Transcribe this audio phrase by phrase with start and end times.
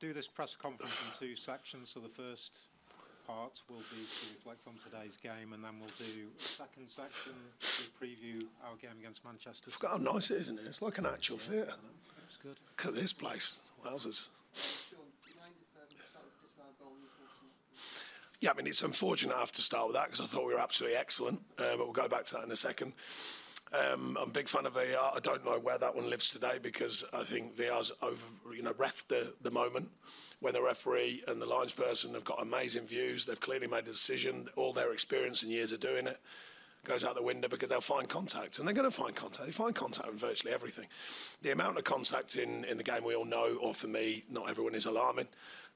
[0.00, 1.90] do this press conference in two sections.
[1.90, 2.58] So the first
[3.26, 7.32] part will be to reflect on today's game, and then we'll do a second section
[7.60, 9.70] to preview our game against Manchester.
[9.70, 10.66] Forgot how nice it is, isn't it?
[10.66, 11.74] It's like an actual theatre.
[12.26, 12.56] It's good.
[12.78, 13.60] Look at this place.
[13.84, 14.28] Wowzers.
[18.40, 20.54] Yeah, I mean, it's unfortunate I have to start with that because I thought we
[20.54, 22.92] were absolutely excellent, uh, but we'll go back to that in a second.
[23.72, 25.12] Um, I'm a big fan of VAR.
[25.14, 28.24] I don't know where that one lives today because I think VAR's over,
[28.54, 29.90] you know, ref the, the moment
[30.40, 33.24] when the referee and the lines person have got amazing views.
[33.24, 34.48] They've clearly made a decision.
[34.56, 36.18] All their experience and years of doing it
[36.84, 39.44] goes out the window because they'll find contact, and they're going to find contact.
[39.44, 40.86] They find contact in virtually everything.
[41.42, 44.48] The amount of contact in, in the game we all know, or for me, not
[44.48, 45.28] everyone is alarming.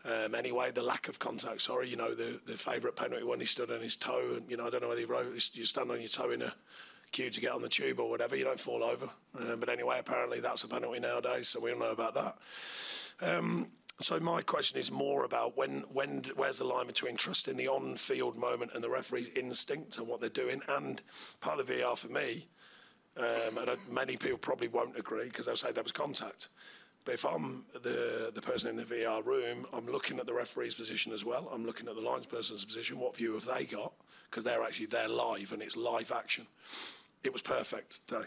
[0.04, 1.60] Um, anyway, the lack of contact.
[1.60, 4.56] Sorry, you know the the favourite penalty when he stood on his toe, and you
[4.56, 6.54] know I don't know whether he wrote you stand on your toe in a
[7.12, 8.34] queue to get on the tube or whatever.
[8.34, 9.08] You don't fall over.
[9.38, 12.38] Um, but anyway, apparently that's a penalty nowadays, so we all know about that.
[13.20, 13.68] Um,
[14.00, 18.36] so my question is more about when, when, where's the line between trusting the on-field
[18.36, 21.02] moment and the referee's instinct and what they're doing, and
[21.40, 22.48] part of the VAR for me,
[23.16, 26.48] um, and uh, many people probably won't agree because they'll say there was contact.
[27.04, 30.74] But if I'm the the person in the VAR room, I'm looking at the referee's
[30.74, 31.50] position as well.
[31.52, 32.98] I'm looking at the linesperson's position.
[32.98, 33.92] What view have they got?
[34.30, 36.46] Because they're actually there live and it's live action.
[37.24, 38.26] It was perfect today,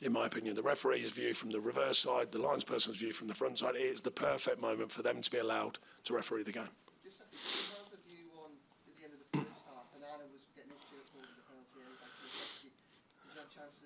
[0.00, 0.54] in my opinion.
[0.54, 3.74] The referee's view from the reverse side, the linesperson's view from the front side.
[3.74, 6.70] It is the perfect moment for them to be allowed to referee the game.
[7.02, 10.30] Just did you have the view on at the end of the first half, Onana
[10.30, 12.62] was getting his shirt pulled in the penalty area back to the left.
[12.62, 13.85] Did did you have a chance to see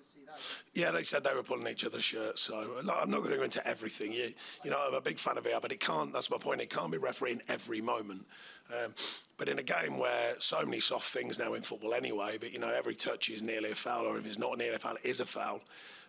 [0.73, 2.41] Yeah, they said they were pulling each other's shirts.
[2.41, 4.13] So like, I'm not going to go into everything.
[4.13, 4.33] You,
[4.63, 6.13] you know, I'm a big fan of VAR, but it can't.
[6.13, 6.61] That's my point.
[6.61, 8.25] It can't be refereeing every moment.
[8.71, 8.93] Um,
[9.37, 12.59] but in a game where so many soft things now in football anyway, but you
[12.59, 15.05] know, every touch is nearly a foul, or if it's not nearly a foul, it
[15.05, 15.61] is a foul.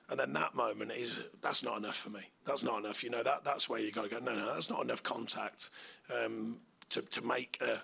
[0.08, 2.20] And then that moment is that's not enough for me.
[2.44, 3.02] That's not enough.
[3.02, 4.18] You know, that that's where you got to go.
[4.18, 5.70] No, no, that's not enough contact
[6.14, 6.58] um,
[6.90, 7.82] to to make a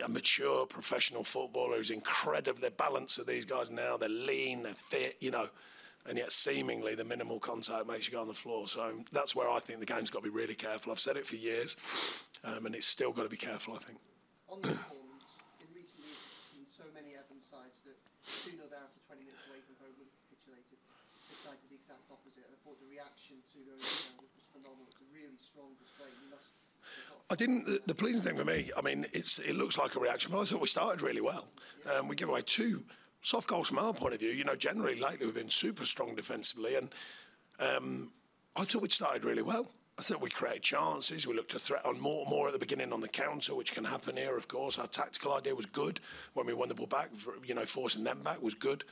[0.00, 2.60] a mature professional footballer who's incredible.
[2.60, 5.48] The balance of these guys now, they're lean, they're fit, you know,
[6.06, 8.66] and yet seemingly the minimal contact makes you go on the floor.
[8.66, 10.92] So that's where I think the game's got to be really careful.
[10.92, 11.76] I've said it for years,
[12.44, 13.98] um, and it's still got to be careful, I think.
[14.48, 16.18] On the performance, in recent years,
[16.56, 19.94] we've so many Everton sides that 2 0 down after 20 minutes away from home
[19.94, 20.78] capitulated.
[21.30, 24.90] Did the exact opposite, and I thought the reaction to those you was phenomenal.
[24.90, 26.10] It was a really strong display.
[26.10, 26.49] The top.
[27.30, 27.86] I didn't.
[27.86, 30.44] The, pleasing thing for me, I mean, it's it looks like a reaction, but I
[30.44, 31.48] thought we started really well.
[31.92, 32.82] Um, we give away two
[33.22, 34.30] soft goals from our point of view.
[34.30, 36.88] You know, generally lately we've been super strong defensively, and
[37.60, 38.10] um,
[38.56, 39.70] I thought we'd started really well.
[39.98, 41.26] I thought we created chances.
[41.26, 43.84] We looked to threat on more, more at the beginning on the counter, which can
[43.84, 44.78] happen here, of course.
[44.78, 46.00] Our tactical idea was good
[46.32, 47.10] when we won the ball back.
[47.44, 48.84] You know, forcing them back was good.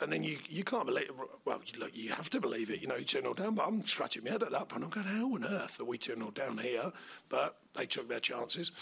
[0.00, 1.10] And then you, you can't believe,
[1.44, 2.80] well, you, look, you have to believe it.
[2.80, 4.84] You know, you 2 0 down, but I'm scratching my head at that point.
[4.84, 6.90] I'm going, how on earth are we 2 0 down here?
[7.28, 8.72] But they took their chances.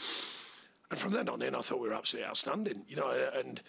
[0.90, 2.82] And from then on in, I thought we were absolutely outstanding.
[2.88, 3.60] You know, and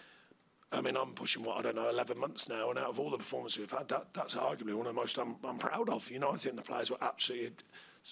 [0.72, 3.10] I mean, I'm pushing what I don't know, 11 months now, and out of all
[3.10, 6.08] the performances we've had, that that's arguably one of the most I'm, I'm proud of.
[6.10, 7.52] You know, I think the players were absolutely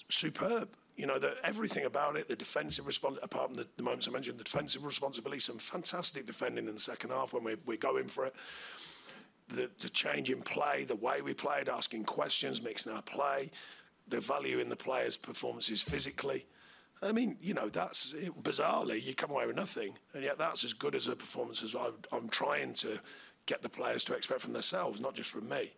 [0.08, 0.70] superb.
[0.96, 4.10] You know, the, everything about it, the defensive response, apart from the, the moments I
[4.10, 8.08] mentioned, the defensive responsibility, some fantastic defending in the second half when we, we're going
[8.08, 8.34] for it.
[9.48, 13.50] The, the change in play, the way we played, asking questions, mixing our play,
[14.06, 16.46] the value in the players' performances physically.
[17.00, 20.64] I mean, you know, that's it, bizarrely you come away with nothing, and yet that's
[20.64, 22.98] as good as a performance as I, I'm trying to
[23.46, 25.72] get the players to expect from themselves, not just from me.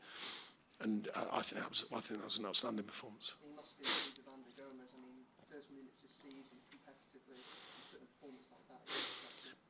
[0.80, 3.36] And uh, I think that was I think that was an outstanding performance.
[3.44, 4.88] He must be agreed with André Gomes.
[4.90, 8.80] I mean, first minutes this season, competitively, he's put a performance like that.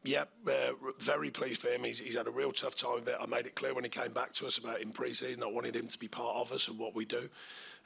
[0.02, 1.85] Yep, uh, very pleased for him.
[1.85, 3.17] He's, he's had a real tough time with it.
[3.20, 5.76] I made it clear when he came back to us about in pre-season, I wanted
[5.76, 7.29] him to be part of us and what we do.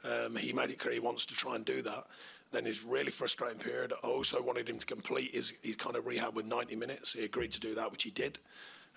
[0.03, 2.07] Um, he made it clear he wants to try and do that.
[2.51, 6.05] Then his really frustrating period, I also wanted him to complete his, his kind of
[6.05, 7.13] rehab with 90 minutes.
[7.13, 8.39] He agreed to do that, which he did.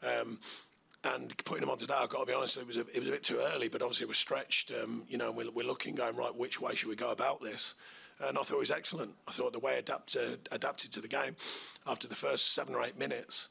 [0.03, 0.39] Um,
[1.03, 3.09] and putting him on today, I've got to be honest, it was a, it was
[3.09, 4.71] a bit too early, but obviously it was stretched.
[4.71, 7.75] Um, you know, we're, we're looking, going, right, which way should we go about this?
[8.21, 9.13] And I thought it was excellent.
[9.27, 11.37] I thought the way he adapted, adapted to the game
[11.87, 13.49] after the first seven or eight minutes,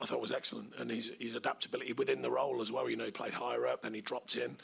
[0.00, 0.72] I thought was excellent.
[0.78, 3.82] And his, his adaptability within the role as well, you know, he played higher up,
[3.82, 4.56] then he dropped in.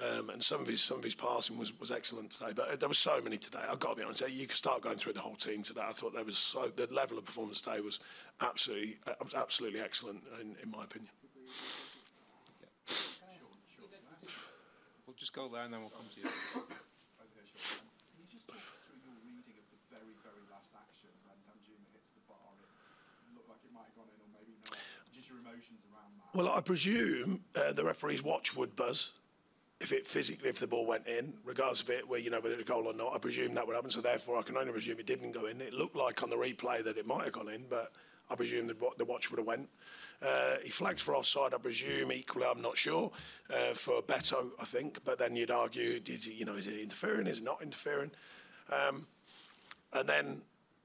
[0.00, 2.88] Um, and some of his some of his passing was, was excellent today, but there
[2.88, 3.60] was so many today.
[3.70, 4.26] I've got to be honest.
[4.26, 5.82] You could start going through the whole team today.
[5.86, 8.00] I thought there was so the level of performance today was
[8.40, 8.96] absolutely
[9.36, 11.10] absolutely excellent in, in my opinion.
[15.06, 16.26] We'll just go there and then we'll come to you.
[26.34, 29.12] Well, I presume uh, the referee's watch would buzz
[29.82, 32.54] if it physically, if the ball went in, regardless of it, where you know whether
[32.54, 33.12] it's a goal or not.
[33.14, 33.90] I presume that would happen.
[33.90, 35.60] So therefore, I can only presume it didn't go in.
[35.60, 37.92] It looked like on the replay that it might have gone in, but
[38.30, 39.68] I presume the, the watch would have went.
[40.22, 42.12] Uh, he flags for offside, I presume.
[42.12, 43.10] Equally, I'm not sure.
[43.50, 45.04] Uh, for Beto, I think.
[45.04, 47.26] But then you'd argue, is he, you know, is it interfering?
[47.26, 48.12] Is it not interfering?
[48.70, 49.06] Um,
[49.92, 50.42] and then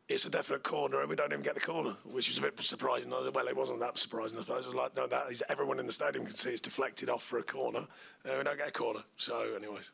[0.09, 2.57] it's a definite corner, and we don't even get the corner, which was a bit
[2.61, 3.11] surprising.
[3.11, 4.65] Well, it wasn't that surprising, I suppose.
[4.65, 7.23] It was like, no, that is everyone in the stadium can see it's deflected off
[7.23, 7.85] for a corner.
[8.23, 9.01] Uh, we don't get a corner.
[9.17, 9.91] So, anyways,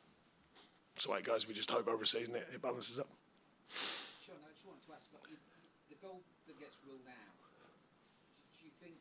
[0.93, 1.47] that's the way it goes.
[1.47, 3.09] We just hope over a season it, it balances up.
[4.23, 5.33] Sean, I just wanted to ask, like,
[5.89, 7.33] the goal that gets ruled out,
[8.59, 8.93] do you think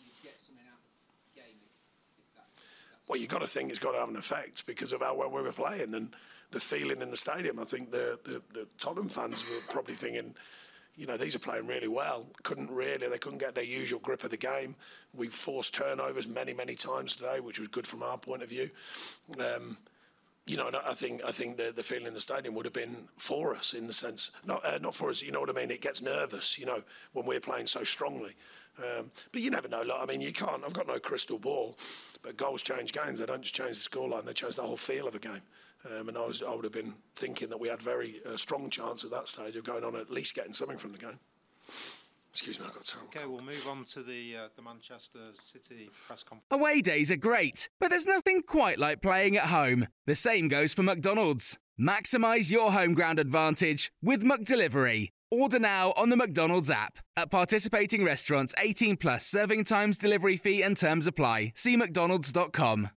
[0.00, 2.40] you'd get something out of the game if, if.
[3.06, 5.30] Well, you've got to think it's got to have an effect because of how well
[5.30, 6.16] we were playing and
[6.50, 7.58] the feeling in the stadium.
[7.58, 10.34] I think the, the, the Tottenham fans were probably thinking,
[10.96, 12.26] you know, these are playing really well.
[12.42, 14.76] Couldn't really, they couldn't get their usual grip of the game.
[15.12, 18.70] We forced turnovers many, many times today, which was good from our point of view.
[19.38, 19.76] Um,
[20.46, 23.08] you know, I think I think the, the feeling in the stadium would have been
[23.16, 25.22] for us in the sense, not uh, not for us.
[25.22, 25.70] You know what I mean?
[25.70, 26.82] It gets nervous, you know,
[27.12, 28.34] when we're playing so strongly.
[28.78, 29.84] Um, but you never know.
[29.98, 30.62] I mean, you can't.
[30.64, 31.78] I've got no crystal ball,
[32.22, 33.20] but goals change games.
[33.20, 35.42] They don't just change the scoreline; they change the whole feel of a game.
[35.90, 38.70] Um, and I was, I would have been thinking that we had very uh, strong
[38.70, 41.18] chance at that stage of going on at least getting something from the game.
[42.34, 43.08] Excuse me, I got terrible.
[43.14, 46.46] Okay, we'll move on to the uh, the Manchester City press conference.
[46.50, 49.86] Away days are great, but there's nothing quite like playing at home.
[50.08, 51.56] The same goes for McDonald's.
[51.80, 55.10] Maximise your home ground advantage with McDelivery.
[55.30, 56.98] Order now on the McDonald's app.
[57.16, 61.52] At participating restaurants, 18 plus serving times, delivery fee, and terms apply.
[61.54, 62.90] See McDonald's.com.